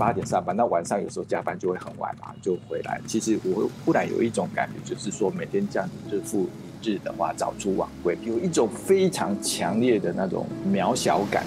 [0.00, 2.98] 八点上班，那晚上有时候加班就会很晚嘛，就回来。
[3.06, 6.48] 其实我忽然有一种感觉，就是说每天这样日复
[6.80, 11.44] 一日的话，早出晚归，有一种非常强烈的那种渺小感。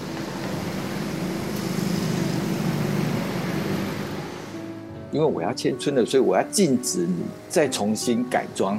[5.10, 8.78] 因为我要迁村了，所以我要禁止你再重新改装。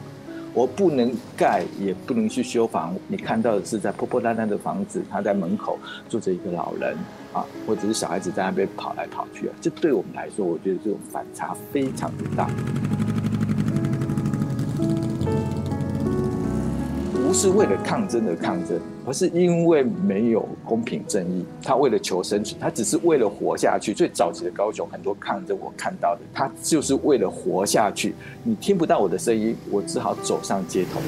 [0.55, 2.95] 我不能盖，也不能去修房。
[3.09, 5.77] 你看到的是在破破烂烂的房子，他在门口
[6.07, 6.97] 住着一个老人
[7.33, 9.53] 啊，或者是小孩子在那边跑来跑去啊。
[9.59, 12.49] 这对我们来说，我觉得这种反差非常的大。
[17.25, 21.43] 不是为了抗争而抗争，而是因为没有公平正义。
[21.63, 23.95] 他为了求生存，他只是为了活下去。
[23.95, 28.13] 最早期的高雄，很多抗争我看到的，他就是为了活下去。
[28.43, 31.01] 你听不到我的声音，我只好走上街头。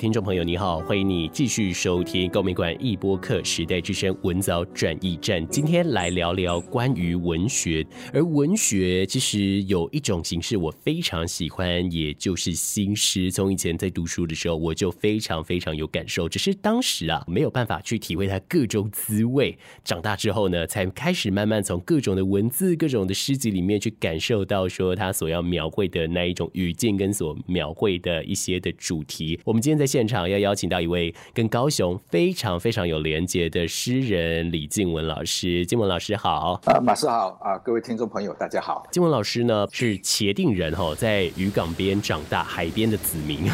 [0.00, 5.46] 听众朋友，你好，欢迎你继续收听高美馆驿播客时代之声文藻转驿站。
[5.48, 13.30] 今天来聊聊关于文学，而文学其实有一种形式我非常喜欢，也就是新诗。
[13.30, 19.58] 从以前在读书的时候，我就非常非常有感受，只是当时啊没有办法去体会它各种滋味。
[19.84, 29.38] 长大之后呢，才开始慢慢从各种的文字、各种的诗集里面去感受到说他所要描绘的那一种语境跟所描绘的一些的主题。
[29.44, 29.80] 我们今天。
[29.80, 36.60] 在现场要邀请到一位跟高雄非常非常有连结的诗人李静文老师，静文老师好。
[36.66, 38.86] 啊，马师好啊，各位听众朋友大家好。
[38.92, 43.50] 静文老师呢是茄定人哈，在渔港边长大，海边的子民。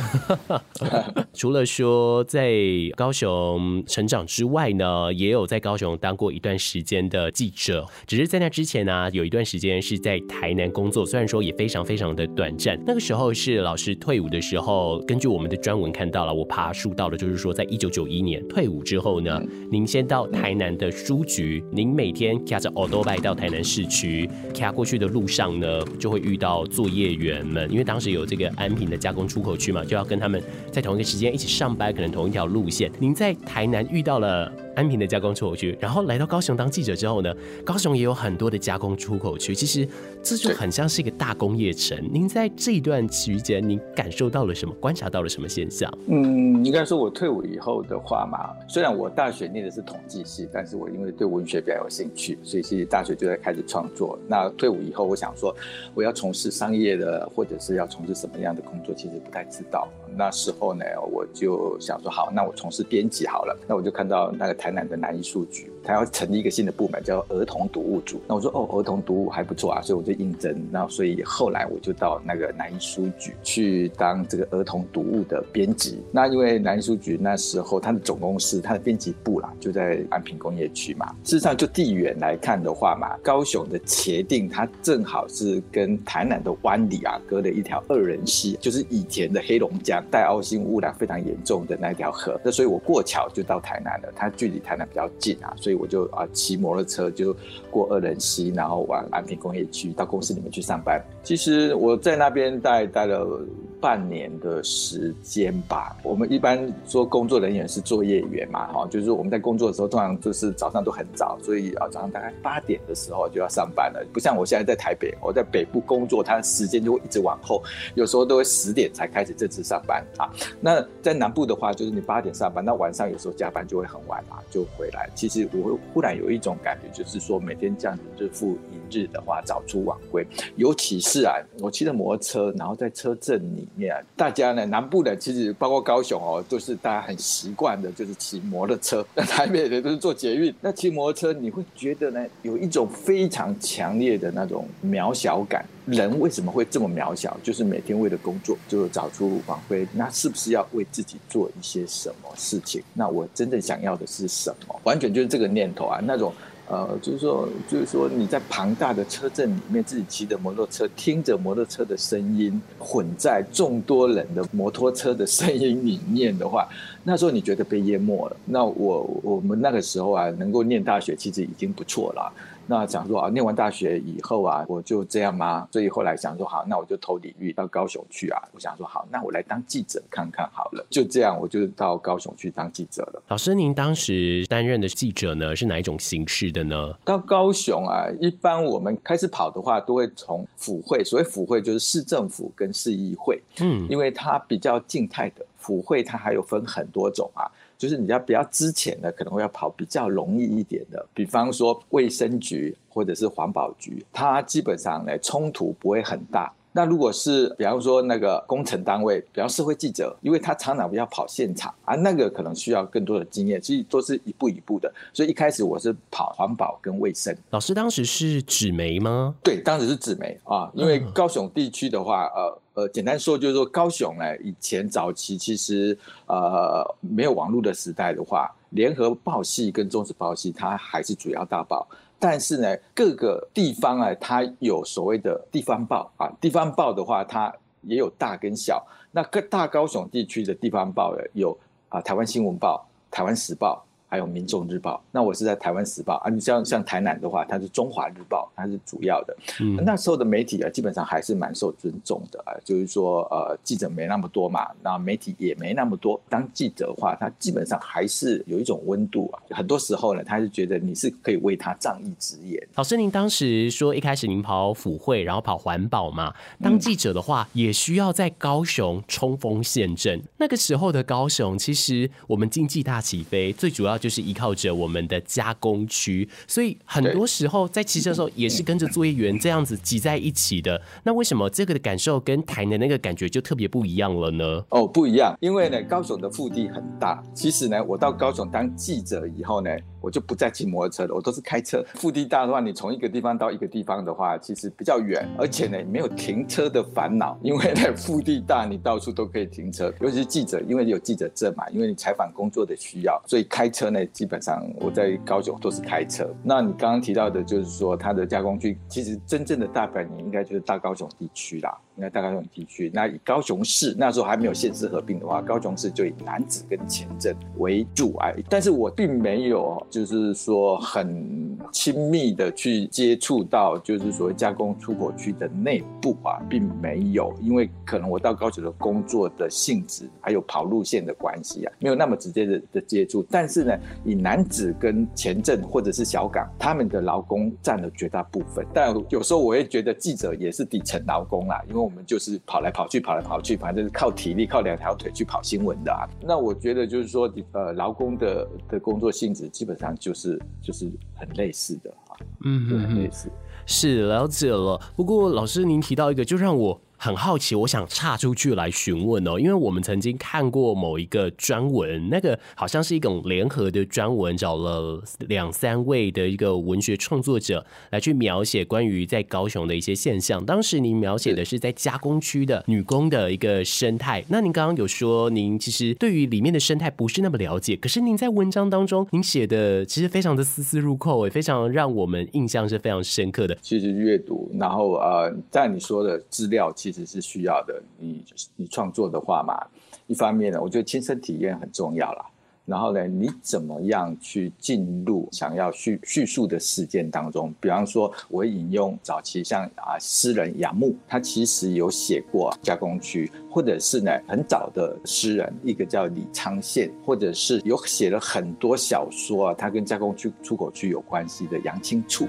[1.33, 2.53] 除了说在
[2.95, 7.87] 高雄成长之外呢，也有在高雄当过一段时间的记者。
[8.07, 12.79] 只是在那之前呢、啊，有一段时间是在台南工作，虽然说也非常非常的短暂。
[12.85, 16.26] 那个时候是老师退伍的时候，根据我们的专文看到。
[16.27, 30.43] 到了，我爬树到了，就是说，在一九九一年退伍之后呢，您先到台南的书局，您每天驾着欧多拜到台南市区，开过去的路上呢，就会遇到作业员们，因为当时有这个安平的加工出口区嘛，就要跟他们
[30.73, 32.91] 在同一个时间一起上班，可能同一条路线。
[32.99, 34.53] 您在台南遇到了。
[34.77, 39.89] 安平的加工出口区，然后来到高雄当记者之后呢，高雄也有很多的加工出口区，其实
[40.23, 41.99] 这就很像是一个大工业城。
[42.13, 44.75] 您在这一段期间，您感受到了什么？
[44.79, 45.91] 观察到了什么现象？
[46.07, 54.19] 嗯，应该说，我退伍以后的话嘛，虽然我大学念的是统计系，但是我因为对文学比较有兴趣，所以其实大学就在开始创作。
[54.29, 55.57] 那退伍以后，我想说，
[55.95, 59.89] 我要从事商业的，或者是要从事什么样的工作，其实不太知道。
[60.17, 63.57] 那时候呢，我就想说，好，那我从事编辑好了。
[63.69, 68.21] 那我就看到那个台南的南艺书局，他要成立一个新的部门，叫儿童读物组。
[68.27, 70.67] 那我说，哦，儿童读物还不错啊，所以我就应征。
[70.71, 76.01] 那所以后来我就到那个南艺书局去当这个儿童读物的编辑。
[76.11, 81.15] 那因为南艺书局那时候它的总公司、它的编辑部啦，就在安平工业区嘛。
[81.25, 90.03] 事实上，就地缘来看的话嘛，高雄的茄萣，它正好是跟台南的湾里啊，隔了一条二仁溪，就是以前的黑龙江。
[90.11, 94.13] 带凹矽污染非常严重的那条河，那所以我过桥就到台南了。
[94.15, 97.37] 它距离台南比较近啊，所以我就啊骑摩托车就
[97.71, 101.03] 过二仁溪，然后往安平工业区到公司里面去上班。
[101.23, 103.41] 其实我在那边待待了
[103.81, 105.97] 半年的时间吧。
[106.03, 114.05] 我们一般说工作人员是作业员嘛，哈，就是我们在工作的时候通常就是早上都很早，所以啊早上大概八点的时候就要上班了。
[114.13, 117.63] 不像我现在在台北，我在北部工作，它时间就会一直往后，
[117.95, 120.05] 有时候都会十点才开始正式上班。
[120.19, 125.09] 啊，那在南部的话，就是你八点上班，那晚上有时候加班就会很晚嘛，就回来。
[125.15, 130.27] 其实我忽然有一种感觉，就是说每天这样子日复一日的话，早出晚归。
[130.57, 139.05] 尤其是啊，我骑着摩托车，然后在车阵里面，大家呢，南部的其实包括高雄哦，都是大家很习惯的，就是骑摩托车。
[139.15, 140.55] 那台北的都是坐捷运。
[140.61, 145.65] 那骑摩托车，你会觉得呢，有一种非常强烈的那种渺小感。
[145.87, 147.37] 人为什么会这么渺小？
[147.43, 152.83] 就是每天为了工作就早出晚归，那是不是要为自己做一些什么事情？
[152.93, 154.81] 那我真正想要的是什么？
[154.83, 156.33] 完全就是这个念头啊，那种
[156.69, 166.69] 呃，就是说，就是说你在庞大的车阵里面自己骑着摩托车，听着摩托车的声音，混在众多人的摩托车的声音里面的话，
[167.05, 168.37] 那时候你觉得被淹没了。
[168.45, 172.33] 那我我们那个时候啊，能够念大学其实已经不错了。
[172.67, 175.69] 那想说啊，念完大学以后啊，我就这样吗？
[175.71, 178.43] 所以后来想说，好，那我就投履历到高雄去啊。
[178.53, 180.85] 我想说，好，那我来当记者看看好了。
[180.91, 183.23] 就这样，我就到高雄去当记者了。
[183.29, 186.93] 老师，您当时担任的记者呢，是哪一种形式的呢？
[187.05, 197.47] 到高雄啊，一般我们开始跑的话，都会从府会，所谓府会就是市政府跟市议会，嗯，因为它比较静态的府会，它还有分很多种啊。
[197.79, 206.53] 就是你要比较之前的，可能会要跑比较容易一点的，比方说卫生局或者是环保局，它基本上呢冲突不会很大。
[206.77, 214.93] 那如果是比方说那个工程单位，比方社会记者，因为他常常要跑现场啊，那个可能需要更多的经验，其实都是一步一步的。
[215.15, 217.35] 所以一开始我是跑环保跟卫生。
[217.49, 219.35] 老师当时是纸媒吗？
[219.43, 222.59] 对，当时是纸媒啊，因为高雄地区的话，呃。
[222.77, 225.97] 呃，简单说就是说，高雄呢，以前早期其实
[226.27, 231.89] 呃没有网络的时代的话，联合报系跟中时报系它还是主要大报，
[232.19, 238.85] 但是呢，各个地方啊，它有所谓的地方报啊，地方报的话，它也有大跟小。
[239.13, 241.57] 那各大高雄地区的地方报有
[241.89, 243.86] 啊，台湾新闻报、台湾时报。
[244.09, 246.31] 还有《民众日报》，那我是在台湾时报啊。
[246.31, 249.37] 你像像台南的话，它是《中华日报》，它是主要的。
[249.61, 252.55] 嗯，那时候的媒体啊，基本上还是蛮受尊重的啊。
[252.65, 256.21] 就是说，呃，记者没那么多嘛，那媒体也没那么多。
[256.29, 259.43] 当记者的话，他基本上还是有一种温度啊。
[259.51, 262.63] 很多时候呢，他是觉得你是可以为他仗义直言。
[262.77, 266.33] 老师，您当时说一开始您跑府会，然后跑环保嘛？
[266.63, 270.23] 当记者的话，也需要在高雄冲锋陷阵。
[270.37, 273.96] 那个时候的高雄，其实我们经济大起飞，最主要。
[273.99, 280.81] 就是依靠着我们的加工区，所以很多时候在骑车的时候也是跟着作业员这样子挤在一起的。
[281.05, 284.65] 那为什么这个的感受跟台南那个感觉就特别不一样了呢？
[284.71, 287.23] 哦，不一样，因为呢，高雄的腹地很大。
[287.35, 289.71] 其实呢，我到高雄当记者以后呢。
[289.99, 291.85] 我就不再骑摩托车了，我都是开车。
[291.95, 299.93] 腹地大的话，你从一个地方到一个地方的话，其实比较远，而且呢，没有停车的烦恼，因为呢， 腹地大，你到处都可以停车。
[300.01, 306.29] 尤其是记者，因为有记者证嘛，因为你采访工作的需要，所以开车呢，基本上我在高雄都是开车。
[306.43, 311.77] 那你刚刚提到的，就是说它的加工区，其实真正的大本营应该就是大高雄地区啦。
[311.97, 333.25] 应该大高雄地区，那以高雄市那时候还没有县市合并的话，高雄市就以楠梓跟前镇为主哎，但是我并没有就是说很亲密的去接触到就是所谓加工出口区的内部啊，并没有，因为可能我到高雄的工作的性质还有跑路线的关系啊，没有那么直接的的接触。
[333.31, 338.67] 但是呢，以男子跟前镇或者是小港，他们的劳工占了绝大部分。
[338.75, 341.87] 但有时候我也觉得记者也是底层劳工啦，因为。
[341.87, 346.03] 我们就是跑来跑去，跑来跑去，反正是靠体力，靠两条腿去跑新闻的啊。
[346.21, 353.31] 那我觉得就是说，呃，劳工的的工作性质基本上就是就是很类似的啊，嗯，就很类似。
[353.67, 354.81] 是了解了。
[354.97, 356.81] 不过老师您提到一个，就让我。
[356.99, 370.45] 很好奇，我想岔出去来询问哦，因为我们曾经看过某一个专文，那个好像是一种联合的专文，找了两三位的一个文学创作者来去描写关于在高雄的一些现象。
[370.45, 374.25] 当时您描写的是在加工区的女工的一个生态。
[374.29, 383.57] 那您刚刚有说，您其实对于里面的生态不是那么了解，可是您在文章当中，您写的其实非常的丝丝入扣，也非常让我们印象是非常深刻的。
[383.61, 386.73] 其实阅读，然后呃，在你说的资料。
[386.87, 387.83] 其实是需要的。
[387.99, 388.25] 你
[388.55, 389.67] 你创作的话嘛，
[390.07, 392.25] 一方面呢，我觉得亲身体验很重要啦。
[392.65, 397.53] 然后呢，你怎么样去进入想要叙叙述的事件当中？
[397.61, 412.29] 比方说，我引用早期像啊诗人杨牧，他其实有写过加工区，或者是呢很早的诗人，一个叫李昌宪，或者是有写了很多小说啊，他跟加工区出口区有关系的杨青处。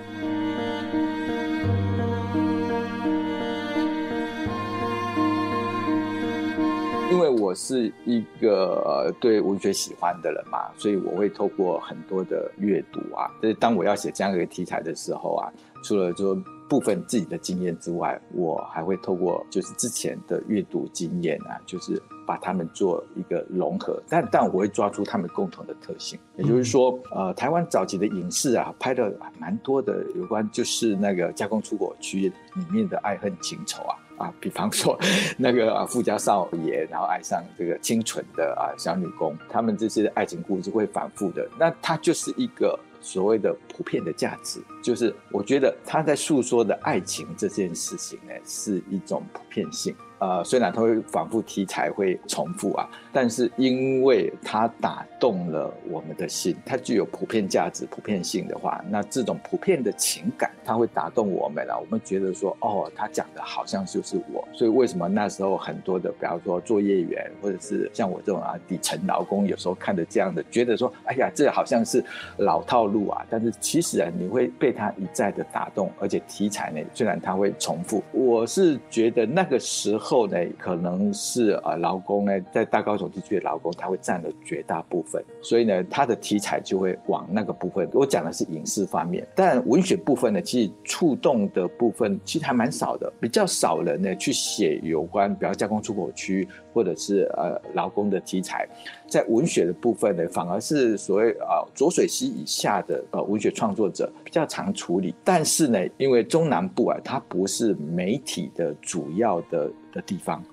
[7.17, 15.51] 因为我是一个对文学喜欢的人嘛，所以我会透过很多的阅读啊，就是当我要写这样一个题材的时候啊，
[15.83, 16.37] 除了说
[16.69, 33.97] 部分自己的经验之外，我还会透过就是之前的阅读经验啊，就是把他们做一个融合，但但我会抓住他们共同的特性，也就是说，呃，台湾早期的影视啊，拍的蛮多的有关就是那个加工出口区里面的爱恨情仇啊。
[34.17, 34.99] 啊，比方说
[35.37, 49.95] 那个啊富家少爷，然后爱上这个清纯的啊小女工，他们这些爱情故事会反复的，那它就是一个所谓的普遍的价值，就是我觉得他在诉说的爱情这件事情呢，是一种普遍性。
[50.19, 61.79] 呃，虽然它会反复题材会重复啊，但是因为它打动了我们的心，它具有普遍价值、普遍性的话，那这种普遍的情感，它会打动我们了。
[61.79, 64.47] 我们觉得说，哦，他讲的好像就是我。
[64.53, 72.03] 所以为什么那时候很多的，比方说作业员，或者是像我这种啊底层劳工，有时候看的这样的，觉得说，哎呀，这好像是
[72.37, 73.23] 老套路啊。
[73.29, 80.06] 但是其实啊，你会被他一再的打动，而且题材呢，虽然它会重复，我是觉得那个时候。
[80.07, 87.89] 后呢，可能是呃劳工呢，在大高雄地区的劳工，他会占了绝大部分，所以呢，他的题材就会往那个部分。
[87.91, 98.65] 我讲的是影视方面，但文学部分呢，其实触动的部分其实还蛮少的，比较少人呢去写有关，比方加工出口区或者是呃劳工的题材。
[99.07, 105.13] 在文学的部分呢，反而是所谓啊浊水溪以下的呃文学创作者比较常处理。
[105.23, 110.43] 但是呢，因为中南部啊，它不是媒体的主要的的地方，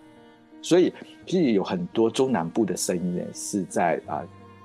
[0.63, 0.93] 所以
[1.27, 4.23] 其实有很多中南部的声音呢是在啊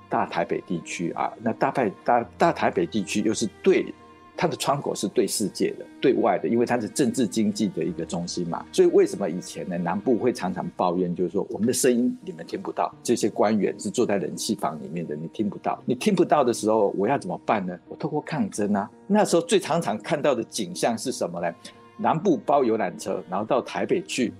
[0.08, 1.32] 大台北地区啊。
[1.42, 3.92] 那大台大大台北地区又是对。
[4.40, 8.64] 它的窗口是对世界的、对外的，因为它是政治经济的一个中心嘛。
[8.72, 15.78] 所以为什么以前呢，南部会常常抱怨，就是说我们的声音你们听不到，这些官员是坐在冷气房里面的，你听不到。
[15.84, 17.78] 你听不到的时候，我要怎么办呢？
[17.86, 18.90] 我透过抗争啊。
[19.06, 21.54] 那时候最常常看到的景象是什么呢？
[21.98, 24.32] 南部包游览车，然后到台北去，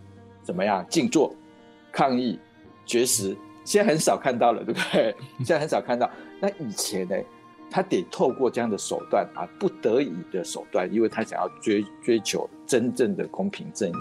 [0.43, 1.31] 怎么样静坐、
[1.93, 2.41] 抗议、
[2.87, 3.37] 绝食。
[3.67, 5.15] 现在很少看到了，对不对？
[5.41, 6.11] 现在很少看到。
[6.41, 7.15] 那以前呢？
[7.71, 13.93] 他得透过这样的手段啊，不得已的手段，因为他想要追追求真正的公平正义。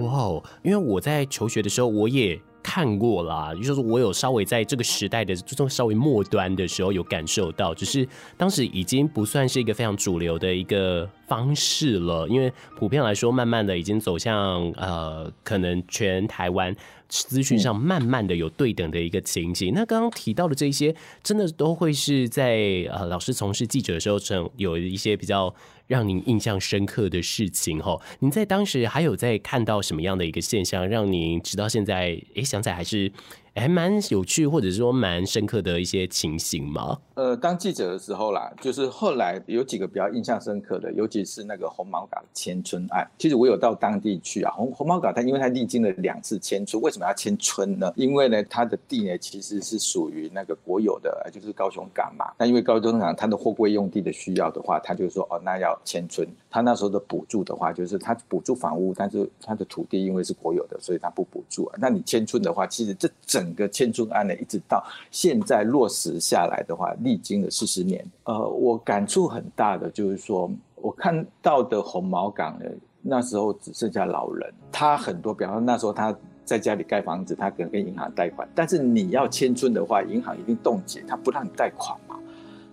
[0.00, 0.44] 哇哦！
[0.62, 2.40] 因为我在求学的时候，我也。
[2.70, 8.06] 看过啦，就是我有稍微在这个时代的这种稍微末端的时候有感受到，只是
[8.36, 16.76] 当时已经不算是一个非常主流的一个方式了，因为普遍来说，慢慢的已经走向呃，可能全台湾
[17.08, 19.72] 资讯上慢慢的有对等的一个情景。
[19.72, 25.54] 嗯、那刚刚提到的这些，真的都会是在呃老师从事记者的时候，曾有一些比较。
[25.88, 33.10] 让您印象深刻的事情哈，您在当时还有在看到什么样的一个现象，让您直到现在诶想起来还是。
[33.58, 36.98] 还蛮有趣，或者是说蛮深刻的一些情形吗？
[37.14, 43.04] 呃，当记者的时候啦，就是后来有几个比较印象深刻的，尤其是那个红毛港迁村案。
[43.18, 47.92] 其实我有到当地去啊，红红毛港它因为它历经了两次迁村，为什么要迁村呢？
[47.96, 52.32] 因为呢，它的地呢其实是属于那个国有的，就是高雄港嘛。
[52.38, 56.26] 那因为高雄港它的货柜用地的需要的话，他就说哦，那要迁村。
[56.50, 61.76] 他那时候的补助的话，就是他补助房屋，但是他的土地因为是国有的，所以他不补助啊。
[61.80, 68.04] 那你迁村的话，其实这整整个迁村案呢，一直到现在落实下来的话，历经了四十年。
[68.24, 72.66] 呃，我感触很大的就是说，我看到的红毛港呢，
[73.00, 76.14] 那时候只剩下老人，他很多，比方说那时候他
[76.44, 81.98] 在家里盖房子，他可能跟银行贷款，但是你要迁村的话，银行一定冻结，他不让你贷款。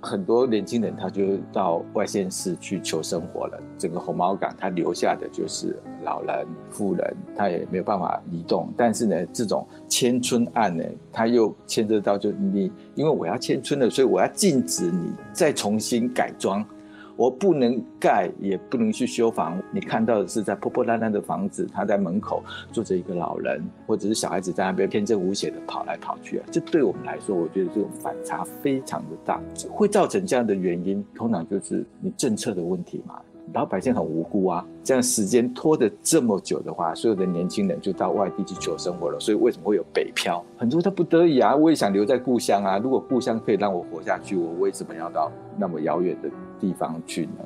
[0.06, 3.60] 很多年轻人他就到外县市去求生活了。
[3.78, 8.72] 整个红毛港他留下的就是老人、妇人，他也没有办法移动。
[8.78, 16.64] 但是呢，这种迁村案呢，他又牵涉到就你，因为我要迁村了，所以我要禁止你再重新改装。
[17.18, 19.62] 我不能盖，也不能去修房。
[19.72, 26.46] 你看到的是在破破烂烂的房子，他在门口坐着一个老人，或者是小孩子在那边天真无邪的跑来跑去啊。
[26.52, 33.22] 这对我们来说，我觉得这种反差非常的大，会造成这样的原因，通常就是你政策的问题嘛。
[33.54, 39.20] 老百姓很无辜啊，这样时间拖得这么久的话，所有的年轻人就到外地去求生活了。
[39.20, 40.44] 所以为什么会有北漂？
[40.58, 42.78] 很多他不得已啊，我也想留在故乡啊。
[42.78, 47.46] 如果故乡可以让我活下去，我为什么要到那么遥远的地方去呢？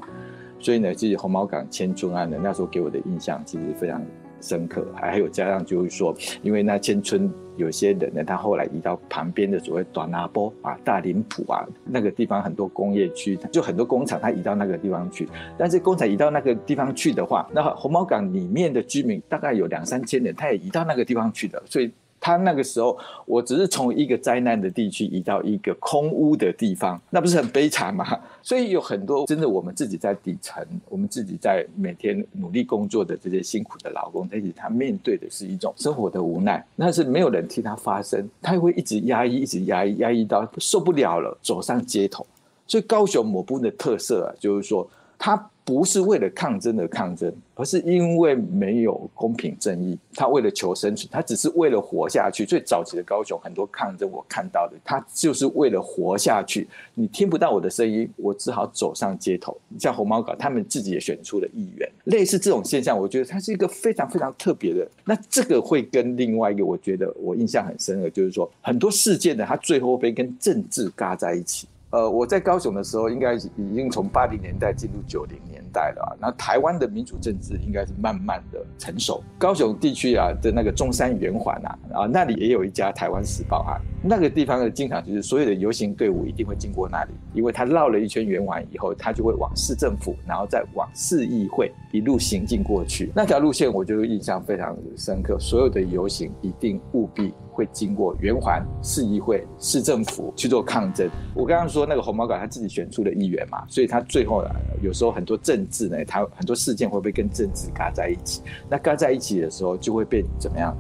[0.59, 4.01] 所以呢，其实红毛港迁村案呢，那时候给我的印象其实非常
[4.41, 4.85] 深刻。
[4.95, 7.31] 还还有加上就是说，因为那千村。
[7.59, 15.27] 有些人呢，他后来移到旁边的所谓短拿坡啊、大林埔啊那个地方，很多工业区，就很多工厂，他移到那个地方去。
[15.57, 28.05] 但是工厂移到那个地方去的话，那红毛港里面的居民大概有两三千人，他也移到那个地方去的，所以他那个时候，我只是从一个灾难的地区移到一个空屋的地方，那不是很悲惨吗？
[28.43, 42.25] 所以有很多真的，我们自己在底层，我们自己在每天努力工作的这些辛苦的劳工，其实他面对的是一种生活的无奈，那是没有人替他发声，他会一直压抑，一直压抑，压抑到受不了了，走上街头。
[42.67, 45.49] 所以高雄某部的特色啊，就是说他。
[45.69, 49.95] 不是为了抗争而抗争，而是因为没有公平正义。
[50.15, 52.43] 他为了求生存，他只是为了活下去。
[52.43, 56.67] 最早期的高雄很多抗争，我看到的，他就是为了活下去。
[56.95, 59.55] 你听不到我的声音，我只好走上街头。
[59.77, 61.87] 像红毛港，他们自己也选出了议员。
[62.05, 64.89] 类似这种现象，我觉得它是一个非常非常特别的。
[65.05, 71.67] 那这个会跟另外一个，我觉得我印象很深的，就是说很多事件呢，它最后被跟政治嘎在一起。
[71.91, 76.09] 呃，我在高雄的时候，应该已经从八零年代进入九零年代了啊。
[76.21, 79.23] 那台湾的民主政治应该是慢慢的成熟。
[79.39, 83.81] 高雄地区啊的那个中山圆环啊，啊那里也有一家台湾时报啊。
[84.03, 93.11] 那个地方的经常就是所有的游行队伍一定会经过那里，因为他绕了一圈圆环以后，他就会往市政府，然后再往市议会一路行进过去。
[93.15, 101.09] 那条路线我就印象非常深刻，所有的游行一定务必会经过圆环、市议会、市政府去做抗争。
[101.35, 104.49] 我刚刚说那个红毛港他自己选出的议员嘛，所以他最后呢，
[104.81, 108.41] 有时候很多政治呢，他很多事件会不会跟政治嘎在一起？
[108.69, 110.73] 那嘎在一起的时候，就会被怎么样？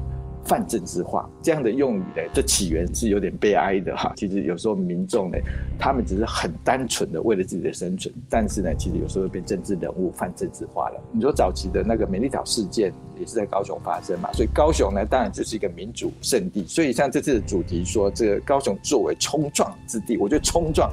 [0.49, 4.11] 泛政治化这样的用语呢，这起源是有点悲哀的哈。
[4.17, 5.37] 其实有时候民众呢，
[5.77, 10.99] 他们只是很单纯的为了自己的生存，但是呢，其实有时候被政治人物泛政治化了。
[11.11, 16.65] 你说早期的那个美丽岛事件也是在高雄发生嘛，所以高雄呢，当然就是一个民主圣地。
[16.65, 20.91] 所以像这次的主题说，这个高雄作为冲撞之地，我觉得冲撞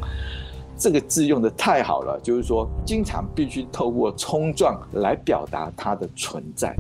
[0.76, 6.76] 这个字用得太好了，就是说经常必须透过冲撞来表达它的存在。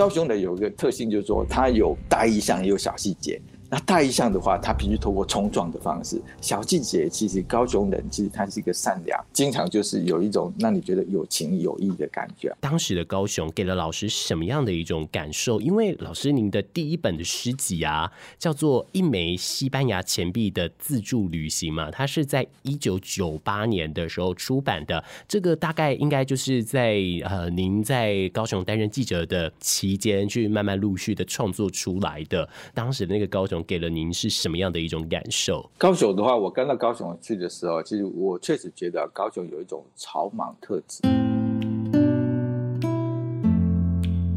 [0.00, 3.38] 高雄的有一个特性，就是说它有大意象，也有小细节。
[3.70, 12.52] 那大意象的话，他必须透过冲撞的方式；小细节，其实高雄人其实他是一个善良，经常就是有一种让你觉得有情有义的感觉。
[12.58, 15.60] 当时的高雄给了老师什么样的一种感受？
[15.60, 18.10] 因为老师您的第一本的诗集啊，
[18.40, 25.04] 叫做《一枚西班牙钱币的自助旅行》嘛，它是在一九九八年的时候出版的。
[25.28, 32.48] 这个大概应该就是在呃您在高雄担任记者的期间，去慢慢陆续的创作出来的。
[32.74, 33.59] 当时的那个高雄。
[33.64, 35.70] 给了您是什么样的一种感受？
[35.78, 41.00] 高雄的话，我刚到高雄去的时候，其实我确实觉得高雄有一种草莽特质。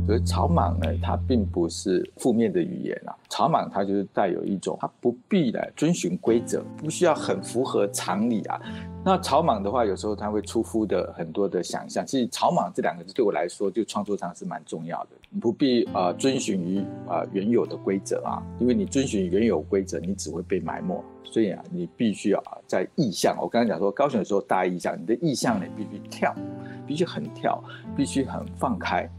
[0.05, 3.15] 所以草莽呢，它并不是负面的语言啊。
[3.29, 8.59] 草莽它就是带有一种，它不必来遵循规则，不需要很符合常理啊。
[9.05, 12.05] 那草莽的话，有时候它会出乎的很多的想象。
[12.05, 15.12] 其实草莽这两个字对我来说，就创作上是蛮重要的。
[15.39, 21.04] 不必呃遵循于呃原有的规则啊，因为你遵循原有规则，你只会被埋没。
[21.24, 23.36] 所以啊，你必须要在意向。
[23.41, 26.36] 我刚才讲说，高雄的时候大意向，你的意向呢必须跳，
[26.86, 27.63] 必须很跳，
[27.96, 29.10] 必须很放开。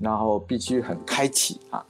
[0.00, 1.84] 然后必须很开启啊，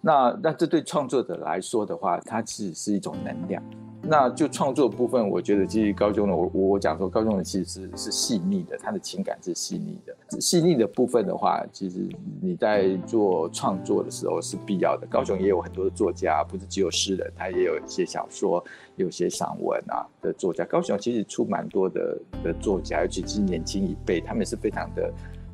[0.00, 3.62] 那那这对创作者来说的话，它其实是一种能量。
[4.10, 10.40] 那就创作部分，我觉得其实高雄的我我讲说高雄的其实是是细腻的，他的情感是细腻的。
[10.40, 12.08] 细腻的部分的话，其实
[12.42, 15.06] 你在做创作的时候是必要的。
[15.06, 18.64] 高雄也有很多的作家，不是只有诗人，他也有一些小说，
[18.96, 20.64] 有些散文啊的作家。
[20.64, 25.08] 高雄其实出蛮多的的作家，尤其是年轻一辈，他们是非常的。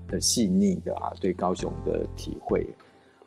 [0.08, 2.64] 的细腻的啊，对高雄的体会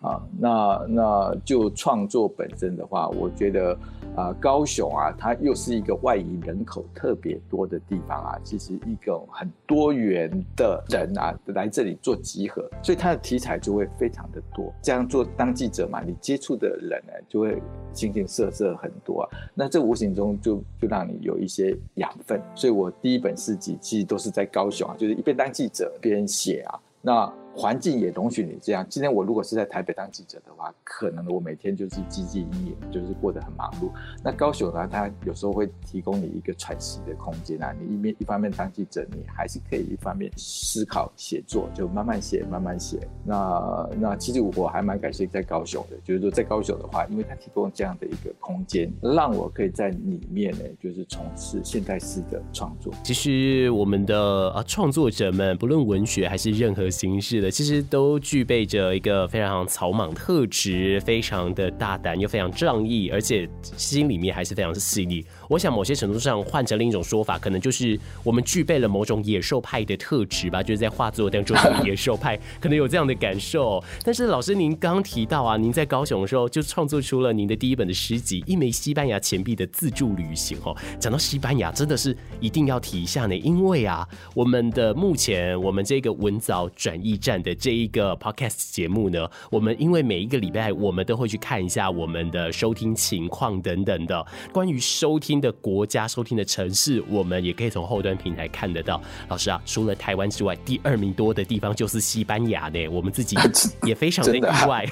[0.02, 3.78] 啊，那那就创作本身的话，我觉得。
[4.16, 14.74] 啊，高雄啊，它又是一个外移人口特别多的地方啊，其实一个很多元的人啊来这里做集合，所以它的题材就会非常的多。
[14.82, 17.62] 这样做当记者嘛，你接触的人呢就会
[17.94, 22.42] 形形色色很多啊，那这无形中就就让你有一些养分。
[22.56, 27.34] 所以我第一本诗集其实都是在高雄啊，就是一边当记者边写啊，那。
[27.56, 28.86] 环境也容许你这样。
[28.90, 33.90] 今天我如果是在台北当记者的话，可能我每天就是汲汲营营，就是过得很忙碌。
[34.24, 37.74] 那高雄呢，它有时候会提供你一个喘息的空间啊。
[37.80, 43.00] 你一面一方面当记者，你还是可以一方面思考写作，就慢慢写，慢慢写。
[43.26, 52.94] 那那其实我还蛮感谢在高雄的，就是说在高雄的话，因为它提供这样的一个空间，让我可以在里面呢，就是从事现代诗的创作。
[53.04, 57.50] 其实我们的啊创作者们，不论文学还是任何形式的。
[57.52, 65.26] 其实都具备着一个非常草莽特质，非常的大胆又非常仗义，而且心里面还是非常的细腻。
[65.50, 73.84] 我想某些程度上换成另一种说法，可能就是我们具备了某种野兽派的特质吧，就是在画作当中野兽派可能有这样的感受。
[74.04, 80.76] 但是老师您刚提到啊，您在高雄的时候就创作出了您的第一本的诗集《一枚西班牙钱币的自助旅行》哦。
[81.00, 99.02] 讲到西班牙，真的是一定要提一下呢，因为啊，我们的目前我们这个文藻转译站的这一个 podcast 节目呢，我们因为每一个礼拜我们都会去看一下我们的收听情况等等的，关于收听的国家、收听的城市，我们也可以从后端平台看得到。
[99.28, 103.36] 老师啊，除了台湾之外，第二名多的地方就是西班牙呢，我们自己
[103.84, 104.88] 也非常的意外。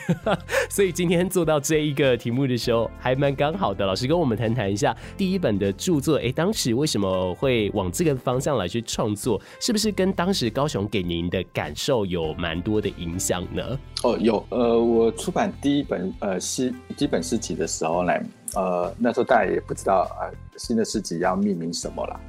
[0.69, 3.85] 所以今天做到这一个题目的时候，还蛮刚好的。
[3.85, 9.41] 老师跟我们谈谈一下第一本的著作，哎、欸，当时为什么会往这个方向来去创作？
[9.61, 13.79] 是不是跟当时高雄给您的感受有有蛮多的影响呢？
[14.03, 14.43] 哦，有。
[14.49, 18.13] 呃，我出版第一本呃诗第一本诗集的时候呢，
[18.55, 22.19] 呃，那时候大家也不知道啊、呃，新的诗集要命名什么了。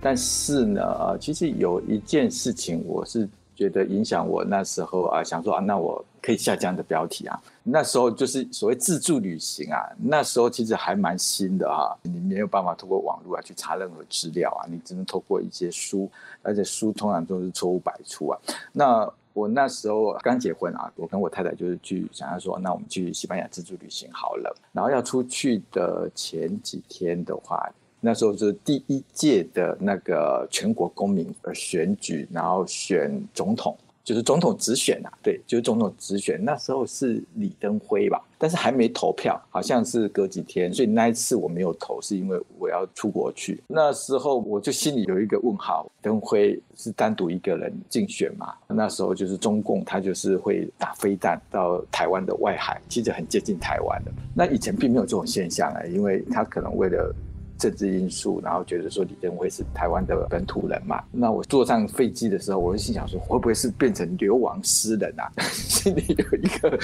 [0.00, 7.40] 但是呢，呃，其实有一件事情，我是觉得影响我那时候啊、想说啊，那我可以下这样的标题啊。
[7.64, 16.08] 那时候就是所谓自助旅行啊，那时候其实还蛮新的、啊，你没有办法透过网络啊去查任何资料啊，你只能透过一些书，
[16.42, 18.38] 而且书通常都是错误百出啊。
[18.72, 24.56] 那我那时候刚结婚啊，我跟我太太就是去想要说，那我们去西班牙自助旅行好了。
[24.72, 27.70] 然后要出去的前几天的话，
[28.00, 33.76] 那时候是第一届的那个全国公民呃选举，然后选总统。
[34.06, 36.38] 就是总统直选、啊，对，就是总统直选。
[36.44, 43.60] 那时候是李登辉吧，但是还没投票，好像是隔几天，所以那一次我没有投，是因为我要出国去。
[43.66, 48.54] 那时候我就心里有一个问号：登辉是单独一个人竞选嘛？
[48.68, 54.12] 那时候就是中共，他就是会打飞弹到台湾的外海，其实很接近台湾的。
[54.32, 57.12] 那以前并没有这种现象啊，因为他可能为了。
[57.58, 61.02] 政治因素，然后觉得说李登辉是台湾的本土人嘛？
[61.10, 65.30] 那我坐上飞机的时候，我就心想说，会不会是变成流亡诗人啊？
[65.52, 66.78] 心里有一个，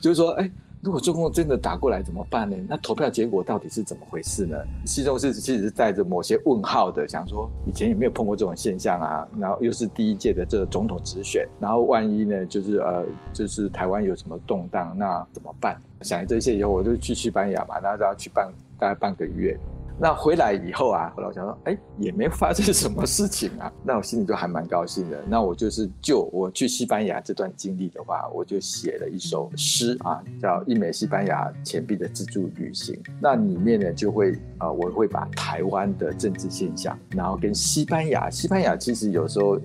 [0.00, 2.56] 就是说，哎，如果中共真的打过来怎么办呢？
[2.68, 4.56] 那投票结果到底是怎么回事呢？
[4.84, 15.80] 心中是其实是带着某些问号的，想说以前也没有碰过这种现象啊，然后又是第一届的这个总统直选，然后万一呢，就是呃，就是台湾有什么动荡，那怎么办？
[16.02, 19.58] 想这些以后，我就去西班牙嘛，然后要去半大概半个月。
[19.98, 25.22] 那回来以后啊，我老想说，哎，也没发生什么事情啊，那我心里就还蛮高兴的。
[25.28, 32.94] 那我就是就我去西班牙这段经历的话，我就写了一首诗啊，叫《一枚西班牙钱币的自助旅行》。
[33.20, 39.56] 那里面呢，就会啊、呃，我会把台湾的政治现象，然后跟西班牙，西班牙其实有时候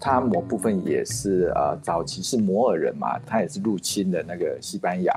[0.00, 5.14] 它某部分也是呃，早期是摩尔人嘛，他也是入侵的那个西班牙。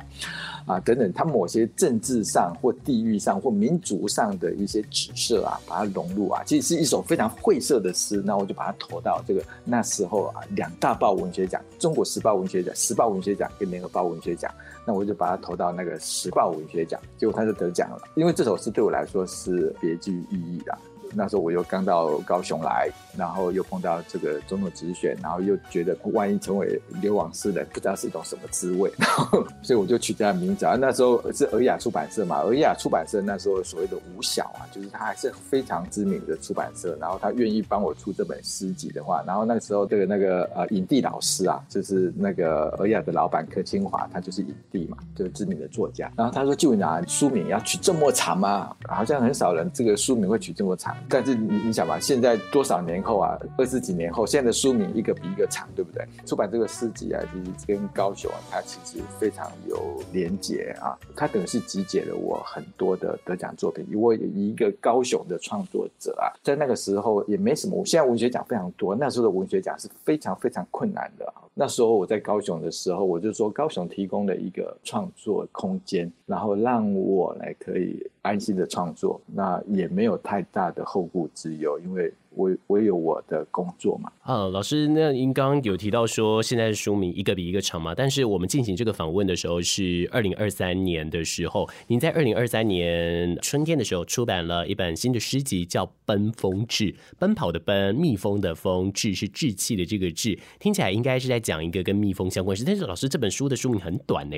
[0.67, 8.21] 啊，等等，他某些政治上或地域上或民族上的一些指涉啊，把它融入啊，其实是一首非常晦涩的诗。
[8.25, 14.51] 那我就把它投到这个那时候啊，两大报文学奖，《中国时报文学奖》、《时报文学奖》跟《联合报文学奖》。
[14.85, 18.01] 那我就把它投到那个《时报文学奖》，结果他就得奖了。
[18.15, 20.77] 因为这首诗对我来说是别具意义的。
[21.13, 30.75] 那时候我又刚到高雄来，然后又碰到这个总统直选，然后又觉得万一成为流亡诗人，不知道是一种什么滋味， 然后所以我就取这样名字啊。
[30.75, 46.11] 那时候是尔雅出版社嘛，尔雅出版社那时候所谓的五小啊，就是它还是非常知名的出版社，然后他愿意帮我出这本诗集的话，然后那时候这个那个呃影帝老师啊，就是那个尔雅的老板柯清华，他就是影帝嘛，就是知名的作家。
[46.15, 48.75] 然后他说：“就拿书名要取这么长吗？
[48.87, 56.05] 好像很少人这个书名会取这么长。”但是你你想吧，现在多少年后啊，二十几年后，现在的书名一个比一个长，对不对？
[56.25, 60.97] 出版这个诗集啊，其实跟高雄啊，它其实非常有连结啊。
[61.15, 63.85] 它等于是集结了我很多的得奖作品。
[63.93, 67.75] 我一个高雄的创作者啊，在那个时候也没什么。
[67.77, 71.33] 我现在文学奖非常多，那时候的文学奖是非常非常困难的。
[71.53, 82.13] 那时候我在高雄的时候，我就说高雄提供了一个创作空间，然后让我来可以安心的创作，那也没有太大的后顾之忧，因为。
[82.37, 84.11] 我我有我的工作嘛。
[84.21, 87.95] 啊，老师，那您刚刚有提到说现在的书名一个比一个长嘛？
[87.95, 102.63] 但是我们进行这个访问的时候是二零二三年的时候，您在二零二三年春天的时候出版了一本新的诗集，叫《奔风志》，奔跑的奔，蜜蜂的蜂，志是志气的这个志，听起来应该是在讲一个跟蜜蜂相关事。
[102.63, 104.35] 但是老师这本书的书名很短呢。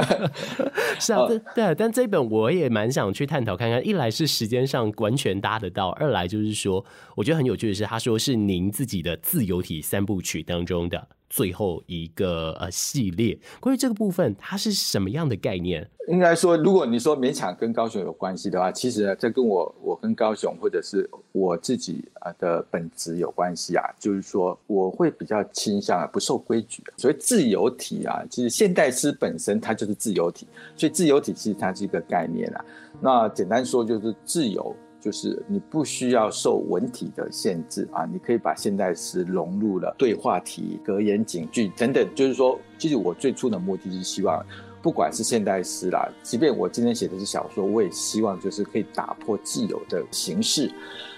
[0.98, 3.86] 是啊，对对，但这本我也蛮想去探讨看看。
[3.86, 6.82] 一来是时间上完全搭得到，二来就是说。
[7.14, 13.38] 我觉得很有趣的是，他说是您自己的自由体三部曲当中的最后一个呃系列。
[13.60, 15.88] 关于这个部分，它是什么样的概念？
[16.08, 23.84] 应该说，如果你说勉强跟高雄有关系的话，其实，这跟我我跟高雄或者是我自己啊的本质有关系啊。
[24.00, 26.82] 就是说，我会比较倾向啊不受规矩。
[26.96, 32.64] 所以自由体啊，其实现代诗本身它就是自由体，所以自由体其实它是一个概念啊。
[33.00, 34.74] 那简单说就是自由。
[35.02, 42.08] 就是你不需要受文体的限制啊，你可以把现代诗融入了对话体、格言警句等等。
[42.14, 44.46] 就是说，其实我最初的目的是希望，
[44.80, 50.70] 不管是现代诗啦，即便我今天写的是小说，我也希望就是可以打破既有的形式，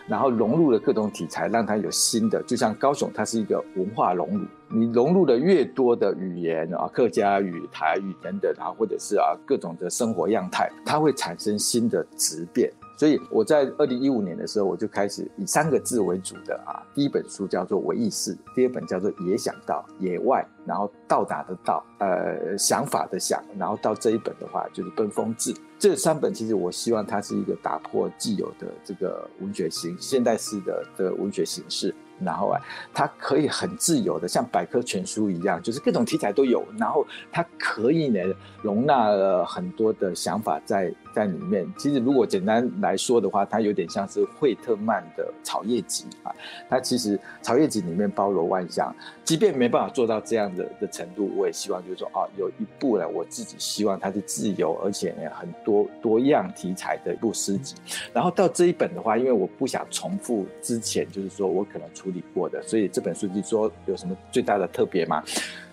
[0.09, 2.43] 然后融入了各种题材，让它有新的。
[2.45, 12.73] 就像高雄，它是一个文化熔炉，你融入了越多的语言啊，客家语、台语等等啊，或者是啊各种的生活样态，它会产生新的质变。
[12.97, 25.53] 所以我在二零一五年的时候，我就开始以三个字为主的啊，第一本书叫做《唯意识》，第二本叫做《野想到》，野外，然后到达的到，呃，想法的想，然后到这一本的话就是《奔风志》。
[25.79, 31.95] 这三本其实我希望它是一个打破既有的这个文学形现代式的的文学形式。
[32.21, 32.61] 然后啊，
[32.95, 36.65] 它可以很自由的，像百科全书一样，就是各种题材都有。
[36.79, 38.21] 然后它可以呢，
[38.63, 41.67] 容纳了很多的想法在在里面。
[41.79, 46.35] 其实如果简单来说的话，它有点像是惠特曼的《草叶集》啊。
[46.69, 57.77] 它其实《草叶集》里面包罗万象，即便没办法做到这样的的程度，我也希望就是说，哦，有一部呢，我自己希望它是自由，而且很多多样题材的一部诗集。
[58.13, 61.85] 然后到这一本的话，因为我不想重复之前，就是说我可能。
[61.95, 65.23] 处理过的，所以这本书就说有什么最大的特别吗？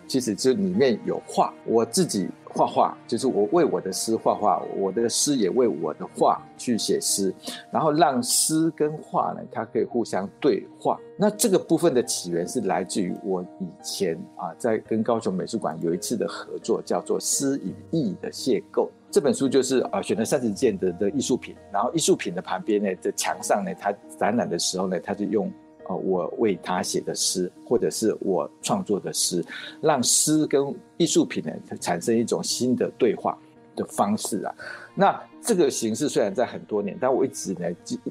[0.08, 7.34] 其实就里面有画，我自己画画，就是我为我的诗画画，我的诗也为我的画去写诗，
[7.72, 11.00] 然后让诗跟画呢，它可以互相对话。
[11.18, 18.88] 那这个部分的起源是来自于我以前啊，在跟高雄美术馆有一次的合作，叫做《诗与意的邂逅》。
[19.10, 25.52] 这本书就是啊，选了三十件的的艺术品，然后艺术品的旁边呢，在墙上呢，它展览的时候呢，它就用。
[25.88, 29.44] 我为他写的诗，或者是我创作的诗，
[29.82, 33.38] 让诗跟艺术品呢产生一种新的对话
[33.76, 34.56] 的方式啊。
[34.94, 37.66] 那这个形式虽然在很多年，但我一直呢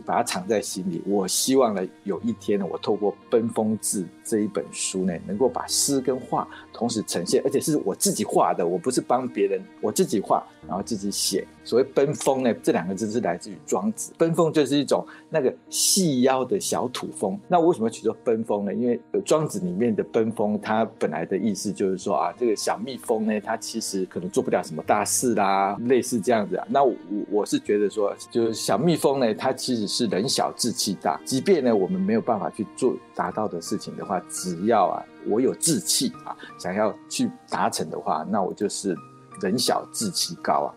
[0.04, 1.00] 把它藏在心里。
[1.06, 6.48] 我希望呢有一天呢，我透过《奔风志》这一本书呢，能够把诗跟画
[6.80, 11.46] 同时呈现，而且是我自己画的，我不是帮别人，我自己画，然后自己写。
[11.62, 14.14] 所谓奔风呢，这两个字是来自于庄子。
[14.16, 17.38] 奔风就是一种那个细腰的小土蜂。
[17.46, 18.72] 那为什么取做奔风呢？
[18.72, 26.66] 因为庄子里面的奔风，它本来的意思就是说啊，这个小蜜蜂呢，它其实可能做不了什么大事啦，类似这样子啊。
[26.70, 26.94] 那我
[27.30, 31.20] 我是觉得说，就是小蜜蜂呢，它其实是人小志气大。
[31.26, 38.96] 即便呢，我们没有办法去做达到的事情的话，只要啊，我有志气啊，想要去达成的话，那我就是
[39.40, 40.70] 人小志气高啊。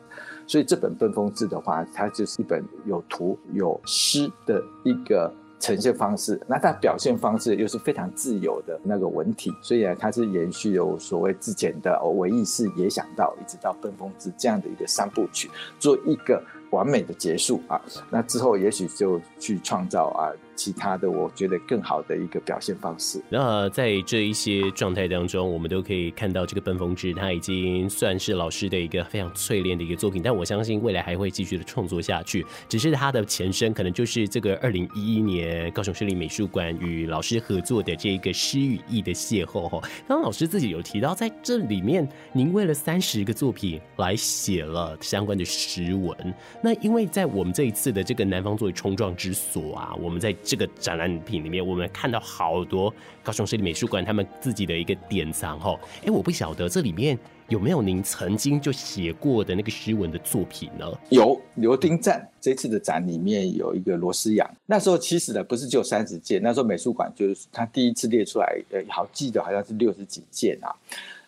[0.46, 6.40] 所以这本《奔风志》的话，它就是一本有图有诗的一个呈现方式。
[6.48, 17.82] 那它表现方式又是非常自由的那个文体，所以啊，它是延续有所谓之前的《微意识》也想到，一直到《奔风志》这样的一个三部曲，做一个完美的结束啊。
[18.10, 20.30] 那之后也许就去创造啊。
[20.64, 23.22] 其他的，我觉得更好的一个表现方式。
[23.30, 30.22] 那在这一些状态当中，我们都可以看到这个《奔风志》，它已经算是老师的一个非常淬炼的一个作品。
[30.24, 32.46] 但我相信未来还会继续的创作下去。
[32.70, 39.68] 只是它的前身可能就是这个二零一一年高雄市立美术馆与老师合作的这一个诗与意的邂逅。
[39.68, 46.16] 哈，刚刚老师自己有提到，在这里面您为了三十个作品来写了相关的诗文。
[46.62, 55.76] 那因为在我们这一次的这个南方作为冲撞之所啊，我们在这个展览品里面，我们看到好多高雄市立美术馆他们自己的一个典藏哈。
[56.06, 57.18] 哎，我不晓得这里面
[57.50, 60.86] 有没有您曾经就写过的那个诗文的作品呢？
[61.10, 64.48] 有，刘丁赞这次的展里面有一个罗诗扬。
[64.68, 70.70] 那时候其实呢，不是只有三十件，那时候美术馆就是他第一次列出来，呃，好记得好像是六十几件啊。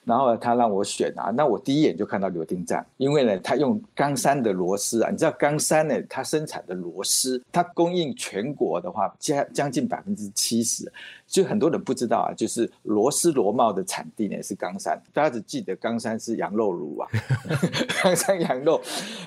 [0.05, 10.91] 然后他让我选啊，那我第一眼就看到柳丁站，因为呢，他用冈山的螺丝啊，你知道冈山呢，它生产的螺丝，它供应全国的话，将将近百分之七十，
[11.27, 17.07] 就很多人不知道啊，就是螺丝螺帽的产地呢是冈山，大家只记得冈山是羊肉炉啊，
[18.03, 18.81] 冈山羊肉，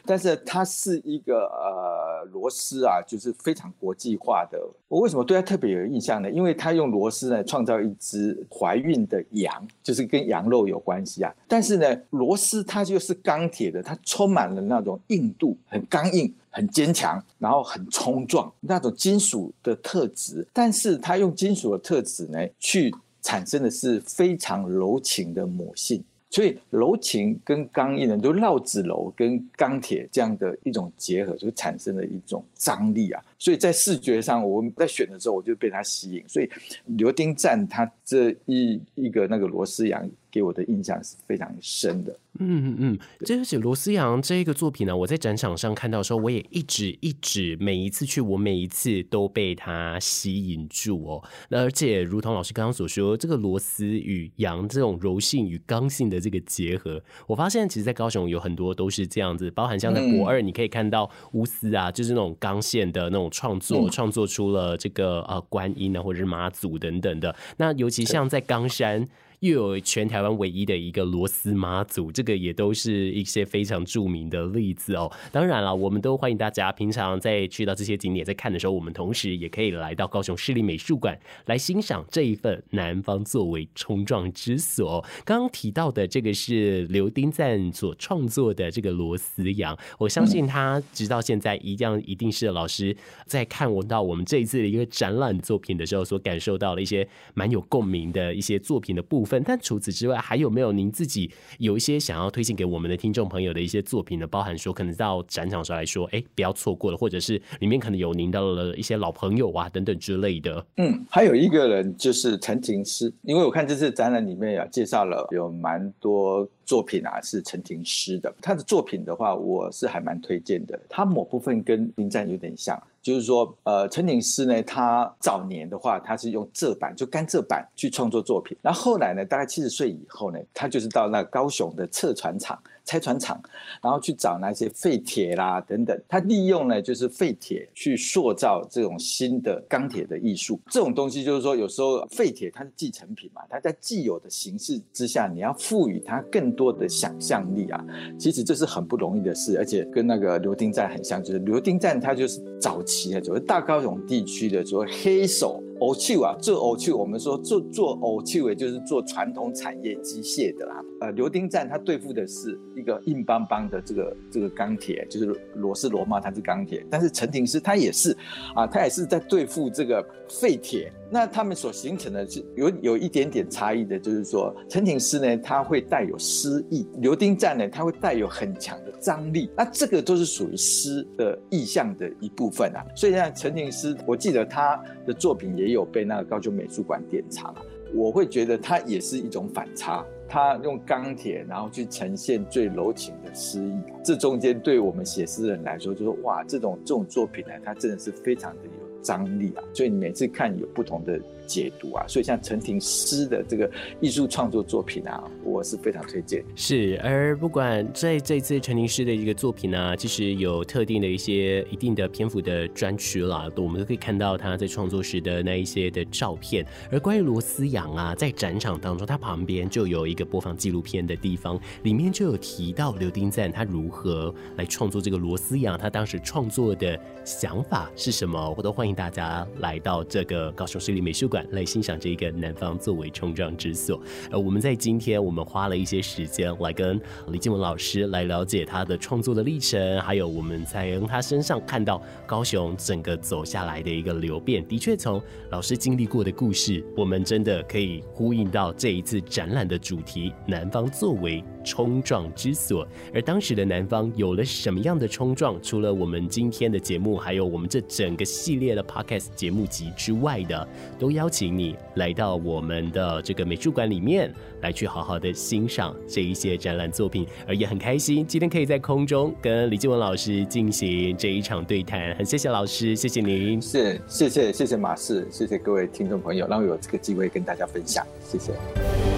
[0.05, 2.09] 但是它是一个呃。
[2.33, 4.59] 螺丝啊，就是非常国际化的。
[4.89, 6.29] 我为什么对他特别有印象呢？
[6.29, 11.33] 因为他用螺丝呢创造一只怀孕的羊，就是跟羊肉有关系啊。
[11.47, 16.35] 但是呢，螺丝它就是钢铁的，它充满了那种硬度，很刚硬。
[16.51, 20.47] 很坚强，然后很冲撞，那种金属的特质。
[20.53, 26.03] 但是它用金属的特质呢，去产生的是非常柔情的母性。
[26.31, 33.25] 所以柔情跟刚硬呢，就绕指柔跟钢铁这样的一种结合，就产生了一种张力啊。
[33.39, 36.23] 所以在视觉上，我在选的时候，我就被它吸引。
[36.29, 36.51] 所以
[36.85, 40.07] 流丁赞它这一一个那个螺丝羊
[40.39, 42.17] 给我的印象是非常深的。
[42.41, 51.25] 嗯嗯嗯，这就是螺丝羊这一个作品呢，我在展场上看到的时候，我也一直一直每一次去，我每一次都被它吸引住哦。
[51.49, 67.35] 那而且如同老师刚刚所说，这个螺丝与羊这种柔性与刚性的这个结合，我发现其实，在高雄有很多都是这样子，包含像在驳二，你可以看到乌丝啊，就是那种钢线的那种创作，创作出了这个呃观音啊，或者是妈祖等等的。
[67.57, 69.09] 那尤其像在冈山。
[69.41, 75.11] 又有全台湾唯一的一个螺丝妈祖，这个也都是一些非常著名的例子哦。
[75.31, 85.05] 当然了，我们都欢迎大家平常在去到这些景点在看的时候，我们同时也可以来到高雄市立美术馆来欣赏这一份南方作为冲撞之所。
[85.25, 92.97] 刚刚提到的这个是刘丁赞所创作的这个螺丝羊，我相信他直到现在一样一定是老师
[93.27, 99.28] 在看我到我们这一次的一个展览作品的时候所感受到了一些蛮有共鸣的一些作品的部分。
[99.45, 104.27] 但除此之外，还有没有您自己有一些想要推荐给我们的听众朋友的一些作品呢？
[104.27, 110.65] 包含说，可能到展场上来说，哎，不要错过了，或者是里面可能有您的一些老朋友啊等等之类的。
[110.77, 118.33] 嗯，还有一个人就是陈庭诗，因为我看这次展览里面啊，介绍了有蛮多作品啊，是陈庭诗的。
[118.41, 120.79] 他的作品的话，我是还蛮推荐的。
[120.89, 122.81] 他某部分跟林赞有点像。
[123.01, 128.57] 就是说，呃，陈景诗呢，他早年的话，他是用蔗板，就甘蔗板去创作作品。
[128.61, 132.59] 那后来呢，大概七十岁以后呢，他就是到那高雄的测船厂。
[132.89, 133.39] 拆船厂，
[133.83, 140.59] 然后去找那些废铁啦等等，他利用呢就是废铁去塑造这种新的钢铁的艺术。
[140.71, 147.85] 这种东西就是说，有时候废铁它是继承品嘛，它在既有的形式之下，你要赋予它更多的想象力啊。
[148.19, 155.63] 其实这是很不容易的事，而且跟那个刘丁赞很像，就是刘丁赞他就是早期啊，就是大高雄地区的所谓黑手。
[155.81, 160.85] 偶丘啊，做偶丘，我们说做做偶丘，也就是做传统产业机械的啦。
[161.01, 166.85] 呃，刘丁赞他对付的是一个硬邦邦的这个这个钢铁，就是螺丝螺帽，它是钢铁。
[166.91, 168.17] 但是陈廷师他也是
[168.55, 170.93] 啊，他也是在对付这个废铁。
[171.11, 179.51] 那他们所形成的是有有一点点差异的，就是说陈景诗呢，他会带有诗意；刘丁赞呢，他会带有很强的张力。
[179.57, 182.85] 那这个都是属于诗的意象的一部分啊。
[182.95, 187.55] 所以像陈景诗，我记得他的作品也有被那个高雄美术馆典藏。
[187.95, 193.73] 我会觉得他也是一种反差，他用钢铁然后去呈现最柔情的诗意。
[194.05, 198.88] 这中间对我们写诗人来说，就说哇，这种这种作品呢，它真的是非常的有。
[199.03, 206.45] 张力啊，所以你每次看有不同的解读啊，所以像陈庭诗的这个艺术创作作品啊，我是非常推荐。
[206.55, 216.67] 是，而不管在这次陈庭诗的一个作品呢、啊，其实有特定的一些一定的篇幅的专区啦，我们都可以看到他在创作时的那一些的照片。
[216.93, 228.88] 而关于螺丝羊啊，在展场当中，他旁边就有一个播放纪录片的地方，里面就有提到刘丁赞他如何来创作这个螺丝羊，他当时创作的想法是什么，我都欢迎。
[228.89, 234.01] 欢迎大家来到这个高雄市立美术馆来欣赏这一个南方作为冲撞之所。
[234.31, 236.99] 呃，我们在今天我们花了一些时间来跟
[237.31, 244.67] 李静文老师来了解他的创作的历程，还有我们在从他身上看到高雄整个走下来的一个流变。
[244.67, 252.89] 的确，从老师经历过的故事，我们真的可以呼应到这一次展览的主题——南方作为冲撞之所。
[253.13, 255.61] 而当时的南方有了什么样的冲撞？
[255.61, 258.89] 除了我们今天的节目，还有我们这整个系列的。
[258.89, 260.67] Podcast 节目集之外的，
[260.99, 279.18] 都邀请你来到我们的这个美术馆里面，来去好好的欣赏这一些展览作品，而也很开心今天可以在空中跟李静文老师进行这一场对谈，很谢谢老师，谢谢您，是谢谢谢谢马氏，谢谢各位听众朋友，让我有这个机会跟大家分享，谢谢。